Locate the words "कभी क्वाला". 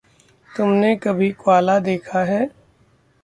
0.95-1.77